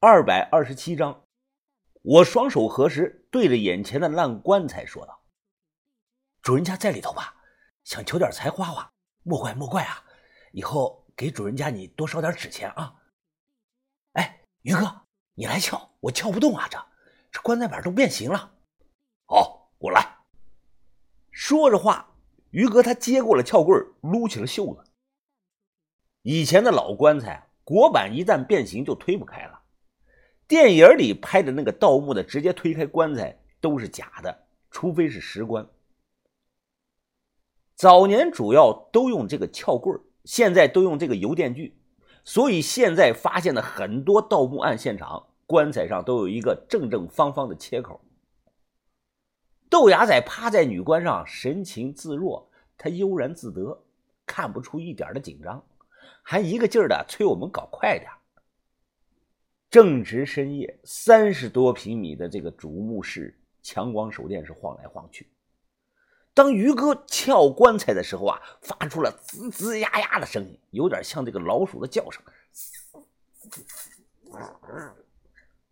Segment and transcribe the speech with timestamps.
[0.00, 1.24] 二百二十七章，
[2.02, 5.24] 我双手合十，对着眼前的烂棺材说道
[6.40, 7.34] ：“主人家在里头吧？
[7.82, 8.92] 想求点财花花，
[9.24, 10.04] 莫怪莫怪啊！
[10.52, 12.94] 以后给主人家你多烧点纸钱啊！”
[14.14, 15.00] 哎，于哥，
[15.34, 16.68] 你来撬，我撬不动啊！
[16.70, 16.78] 这
[17.32, 18.54] 这棺材板都变形了。
[19.26, 20.18] 好，我来。
[21.32, 22.14] 说着话，
[22.50, 24.84] 于哥他接过了撬棍，撸起了袖子。
[26.22, 29.57] 以前的老棺材，椁板一旦变形就推不开了。
[30.48, 35.68] 电影里拍的那个盗墓的，直接推开棺材都是假的，除非是石棺。
[37.76, 41.76] 早年主要都用这个撬棍现在都用这个油电锯，
[42.24, 48.00] 所以现在发现的很多盗墓案现场，棺材上都有一个正正方方的切口。
[49.68, 53.84] 豆芽仔趴在女棺上，神情自若，他悠然自得，
[54.24, 55.62] 看不出一点的紧张，
[56.22, 58.10] 还一个劲儿的催我们搞快点。
[59.70, 65.28] 正值深夜，三十多平米的这个主墓室，强光手电是晃来晃去。
[66.32, 72.22] 当于哥撬棺材的时候啊，发出了吱吱呀呀的声音，有点像这个老鼠的叫声。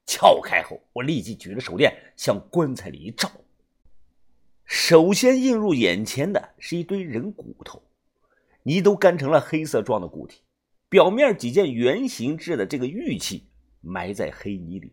[0.05, 3.31] 撬开后，我立即举着手电向棺材里一照。
[4.67, 7.83] 首先映入眼前的是一堆人骨头，
[8.63, 10.43] 泥都干成了黑色状的固体，
[10.91, 13.49] 表面几件圆形制的这个玉器。
[13.87, 14.93] 埋在黑泥里，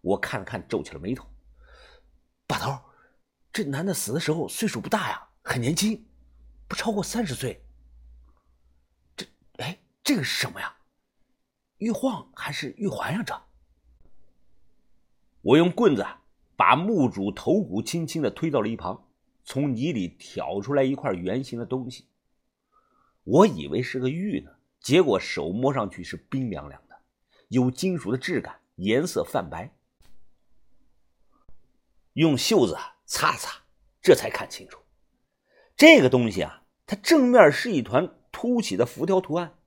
[0.00, 1.28] 我看了看，皱起了眉头。
[2.46, 2.80] 把头，
[3.52, 6.02] 这男的死的时候岁数不大呀，很年轻，
[6.66, 7.62] 不超过三十岁。
[9.14, 9.26] 这，
[9.58, 10.74] 哎，这个是什么呀？
[11.76, 13.22] 玉晃还是玉环呀？
[13.22, 13.38] 这。
[15.42, 16.06] 我用棍子
[16.56, 19.06] 把墓主头骨轻轻的推到了一旁，
[19.44, 22.08] 从泥里挑出来一块圆形的东西。
[23.24, 26.82] 我以为是个玉呢，结果手摸上去是冰凉凉。
[27.50, 29.74] 有金属的质感，颜色泛白。
[32.12, 33.62] 用袖子擦擦，
[34.00, 34.78] 这才看清楚，
[35.76, 39.58] 这个东西啊，它正面是一团凸起的浮雕图案，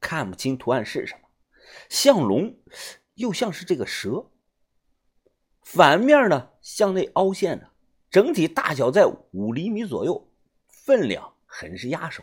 [0.00, 1.28] 看不清图案是什么，
[1.88, 2.56] 像龙，
[3.14, 4.30] 又像是这个蛇。
[5.62, 7.72] 反面呢，向内凹陷的，
[8.08, 10.30] 整体大小在五厘米左右，
[10.68, 12.22] 分量很是压手。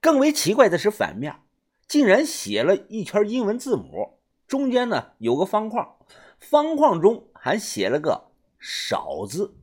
[0.00, 1.42] 更为奇怪的是反面。
[1.88, 5.98] 竟然写了一圈英文字母，中间呢有个方框，
[6.40, 9.56] 方框中还写了个“少”字。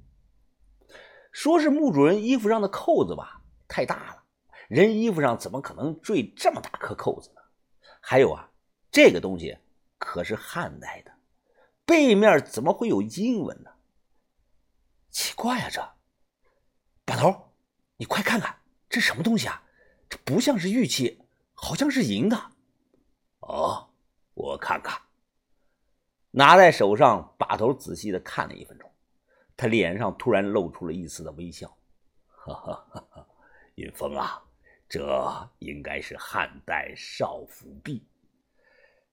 [1.31, 4.23] 说是墓主人衣服上的扣子吧，太大了，
[4.67, 7.41] 人衣服上怎么可能坠这么大颗扣子呢？
[7.99, 8.51] 还有啊，
[8.91, 9.57] 这个东西
[9.97, 11.11] 可是汉代的，
[11.85, 13.71] 背面怎么会有英文呢？
[15.09, 15.81] 奇怪呀，这
[17.03, 17.51] 把头，
[17.97, 18.55] 你快看看，
[18.87, 19.63] 这什么东西啊？
[20.07, 21.22] 这不像是玉器。
[21.63, 22.35] 好像是银的，
[23.39, 23.89] 哦，
[24.33, 25.01] 我看看。
[26.31, 28.91] 拿在手上，把头仔细的看了一分钟，
[29.55, 31.69] 他脸上突然露出了一丝的微笑。
[32.25, 33.25] 哈哈哈哈
[33.75, 34.43] 云峰啊，
[34.89, 38.05] 这应该是汉代少府币，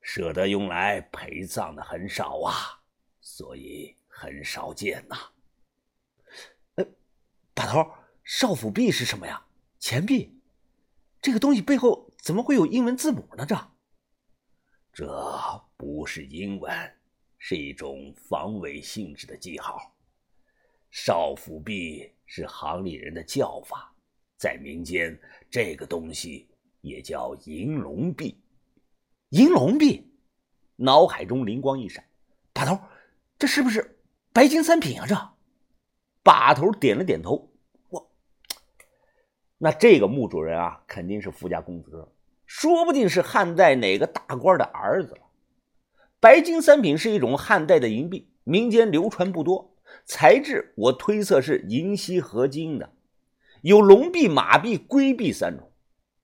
[0.00, 2.82] 舍得用来陪葬的很少啊，
[3.20, 5.16] 所以很少见呐。
[6.74, 6.84] 呃，
[7.54, 7.88] 把头，
[8.24, 9.40] 少府币是什么呀？
[9.78, 10.36] 钱币？
[11.22, 12.09] 这个东西背后？
[12.22, 13.46] 怎么会有英文字母呢？
[13.46, 13.56] 这，
[14.92, 16.70] 这不是英文，
[17.38, 19.94] 是一种防伪性质的记号。
[20.90, 23.94] 少府币是行里人的叫法，
[24.36, 25.18] 在民间，
[25.50, 26.48] 这个东西
[26.80, 28.38] 也叫银龙币。
[29.30, 30.12] 银龙币，
[30.76, 32.04] 脑海中灵光一闪，
[32.52, 32.78] 把头，
[33.38, 33.98] 这是不是
[34.32, 35.06] 白金三品啊？
[35.06, 35.14] 这，
[36.22, 37.49] 把头点了点头。
[39.62, 42.08] 那这个墓主人啊，肯定是富家公子，
[42.46, 45.20] 说不定是汉代哪个大官的儿子了。
[46.18, 49.76] 白金三品是一种汉代的银币，民间流传不多，
[50.06, 52.94] 材质我推测是银锡合金的，
[53.60, 55.70] 有龙币、马币、龟币三种。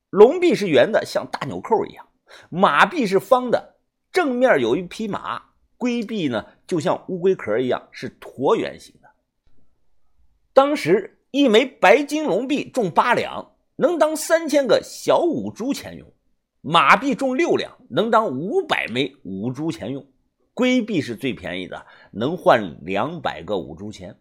[0.09, 2.07] 龙币是圆的，像大纽扣一样；
[2.49, 3.77] 马币是方的，
[4.11, 9.11] 正面有一匹马；龟币呢，就像乌龟壳一样，是椭圆形的。
[10.55, 11.16] 当时。
[11.37, 16.07] 一枚白金龙币重八两，能当三千个小五铢钱用；
[16.63, 20.03] 马币重六两，能当五百枚五铢钱用；
[20.55, 24.17] 龟币是最便宜的，能换两百个五铢钱。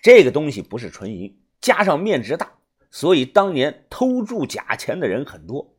[0.00, 2.54] 这个东西不是纯银，加上面值大，
[2.90, 5.76] 所以当年偷铸假钱的人很多。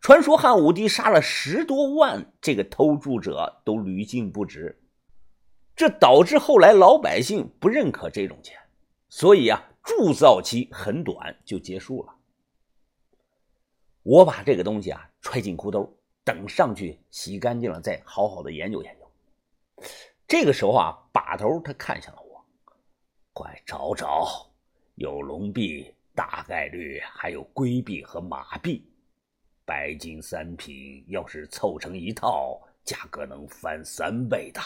[0.00, 4.82] 传说汉武帝杀了十多万这个偷铸者，都屡禁不止，
[5.76, 8.58] 这导致后来老百姓不认可这种钱。
[9.14, 12.14] 所以啊，铸造期很短就结束了。
[14.02, 15.94] 我把这个东西啊揣进裤兜，
[16.24, 19.84] 等上去洗干净了再好好的研究研究。
[20.26, 22.42] 这个时候啊，把头他看向了我，
[23.34, 24.50] 快找找，
[24.94, 28.82] 有龙币，大概率还有龟币和马币，
[29.66, 34.60] 白金三品要是凑成一套，价格能翻三倍的。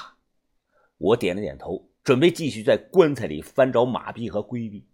[0.98, 4.86] 我点了点头，准备继续在棺材里翻找马币和龟币。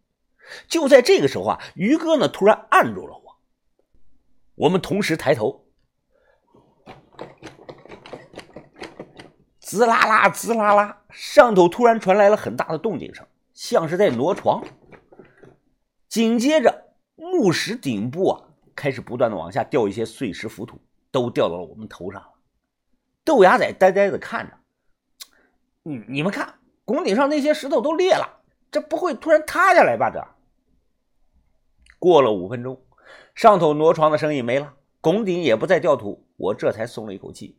[0.67, 3.39] 就在这个时候啊，于哥呢突然按住了我。
[4.55, 5.67] 我们同时抬头，
[9.61, 14.65] 滋啦啦，滋啦啦，上头突然传来了很大的动静声，像是在挪床。
[16.09, 18.43] 紧接着，墓室顶部啊
[18.75, 20.81] 开始不断的往下掉一些碎石浮土，
[21.11, 22.33] 都掉到了我们头上了。
[23.23, 24.57] 豆芽仔呆呆的看着，
[25.83, 28.41] 你你们看，拱顶上那些石头都裂了。
[28.71, 30.11] 这不会突然塌下来吧？
[30.11, 30.25] 这
[31.99, 32.83] 过了五分钟，
[33.35, 37.59] 上头挪床的声音没了，拱顶也不再掉土，我这才松了一口气。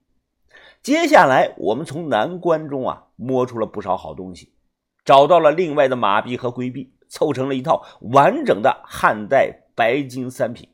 [0.81, 4.53] 接下来，我们从南关中啊摸出了不少好东西，
[5.05, 10.67] 找到了另外的马币和龟币，凑成了一套完整的汉代白金三品。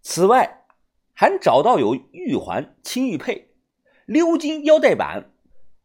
[0.00, 0.64] 此外，
[1.12, 3.52] 还找到有玉环、青玉佩、
[4.06, 5.32] 鎏金腰带板，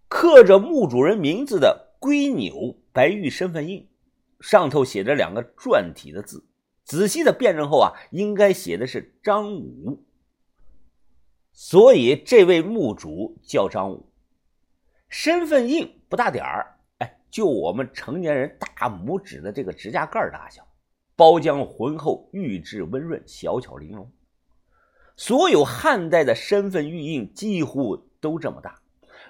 [0.09, 1.85] 刻着墓主人名字的。
[2.01, 3.85] 龟钮白玉身份印，
[4.39, 6.45] 上头写着两个篆体的字，
[6.85, 10.01] 仔细的辨认后啊，应该写的是张武，
[11.51, 14.09] 所以这位墓主叫张武。
[15.09, 20.65] 身份印不大点儿，哎，就我们成年人大拇指的这个指甲盖大小，
[21.17, 24.09] 包浆浑厚，玉质温润，小巧玲珑。
[25.17, 28.79] 所有汉代的身份玉印几乎都这么大。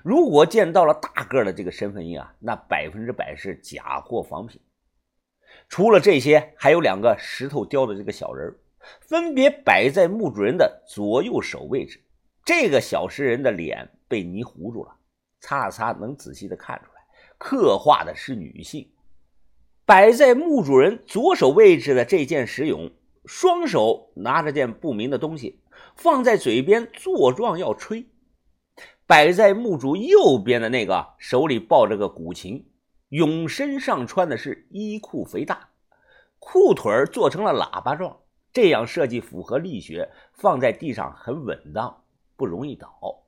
[0.03, 4.61] 如果见到了大个的这个身份印啊，那百分之百是假货仿品。
[5.67, 8.55] 除了这些，还有两个石头雕的这个小人
[9.01, 12.01] 分别摆在墓主人的左右手位置。
[12.45, 14.95] 这个小石人的脸被泥糊住了，
[15.41, 17.01] 擦了擦能仔细的看出来，
[17.37, 18.89] 刻画的是女性。
[19.85, 22.91] 摆在墓主人左手位置的这件石俑，
[23.25, 25.59] 双手拿着件不明的东西，
[25.95, 28.05] 放在嘴边作状要吹。
[29.09, 32.71] 摆在墓主右边的那个手里抱着个古琴，
[33.09, 35.67] 俑身上穿的是衣裤肥大，
[36.37, 38.15] 裤腿做成了喇叭状，
[38.53, 42.03] 这样设计符合力学，放在地上很稳当，
[42.35, 43.25] 不容易倒。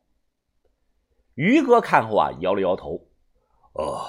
[1.33, 3.03] 于哥看后啊，摇了摇头
[3.73, 4.05] ：“哦，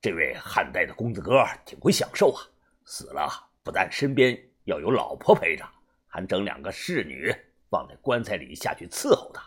[0.00, 2.42] 这位汉代的公子哥挺会享受啊，
[2.84, 3.30] 死了
[3.62, 5.64] 不但身边要有老婆陪着，
[6.08, 7.32] 还整两个侍女
[7.70, 9.40] 放在棺材里下去伺候他。”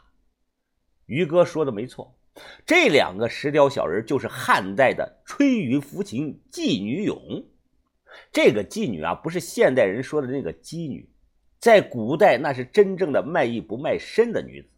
[1.05, 2.17] 于哥说的没错，
[2.65, 7.45] 这两个石雕小人就是汉代的吹竽抚琴妓女俑。
[8.31, 11.09] 这个妓女啊，不是现代人说的那个妓女，
[11.59, 14.69] 在古代那是真正的卖艺不卖身的女子。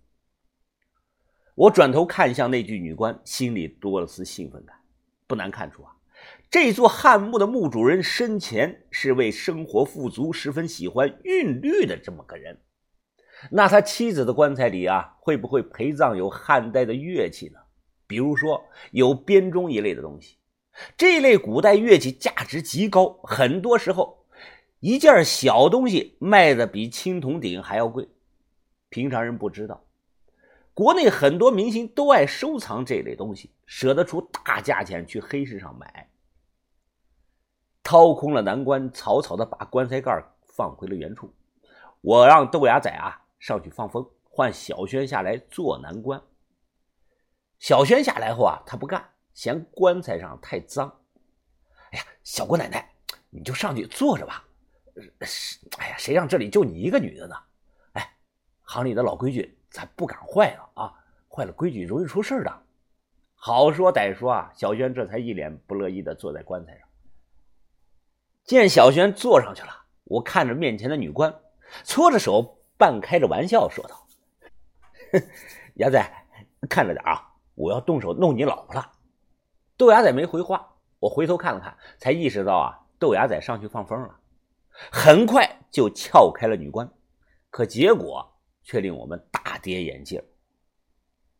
[1.55, 4.75] 我转头看向那具女棺，心里多了丝兴奋感。
[5.27, 5.95] 不难看出啊，
[6.49, 12.59] 这座汉墓的墓主人生前是位生活富足、十分喜欢韵律的这么个人。
[13.51, 17.59] 那他妻子的棺材里啊，会不会陪葬有汉代的乐器呢？
[18.07, 20.37] 比如说有编钟一类的东西。
[20.95, 24.25] 这类古代乐器价值极高，很多时候
[24.79, 28.07] 一件小东西卖的比青铜鼎还要贵。
[28.89, 29.83] 平常人不知道，
[30.73, 36.09] 国内很多明星都爱收藏这类东西，舍得出大价钱去黑市上买。
[37.83, 41.33] 掏空了南棺，草草的把棺材盖放回了原处。
[42.01, 43.23] 我让豆芽仔啊。
[43.39, 46.21] 上去放风，换小轩下来做南关。
[47.59, 49.03] 小轩下来后啊，他不干，
[49.33, 50.87] 嫌棺材上太脏。
[51.91, 52.93] 哎呀，小姑奶奶，
[53.29, 54.43] 你就上去坐着吧。
[55.77, 57.35] 哎呀，谁让这里就你一个女的呢？
[57.93, 58.17] 哎，
[58.63, 60.93] 行里的老规矩，咱不敢坏了啊！
[61.29, 62.63] 坏了规矩容易出事的。
[63.35, 66.87] 好说歹说啊，小轩这才一脸不乐意的坐在棺材上。
[68.43, 71.33] 见小轩坐上去了，我看着面前的女官，
[71.83, 72.56] 搓着手。
[72.77, 74.07] 半开着玩笑说道
[75.75, 75.99] ：“牙仔，
[76.69, 78.91] 看着点啊，我要动手弄你老婆了。”
[79.77, 84.19] 豆芽仔没回话，我回头看了看，才意识到啊，豆芽仔上去放风了，
[84.91, 86.89] 很快就撬开了女棺，
[87.49, 88.27] 可结果
[88.63, 90.21] 却令我们大跌眼镜。